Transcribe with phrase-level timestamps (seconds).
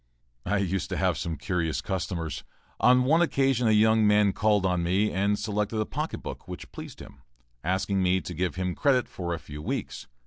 [0.47, 2.43] I used to have some curious customers.
[2.79, 6.71] On one occasion a young man called on me and selected a pocket book which
[6.71, 7.21] pleased him,
[7.63, 10.07] asking me to give him credit for a few weeks.